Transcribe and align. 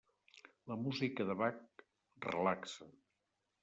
La 0.71 0.77
música 0.85 1.29
de 1.29 1.37
Bach 1.43 1.63
relaxa. 2.31 2.93